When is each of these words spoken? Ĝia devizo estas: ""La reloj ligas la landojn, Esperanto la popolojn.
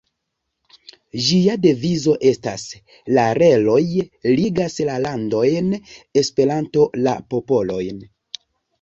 Ĝia 1.27 1.57
devizo 1.65 2.15
estas: 2.31 2.65
""La 3.19 3.27
reloj 3.41 3.77
ligas 4.41 4.81
la 4.91 4.99
landojn, 5.07 5.71
Esperanto 6.27 6.91
la 7.09 7.19
popolojn. 7.37 8.07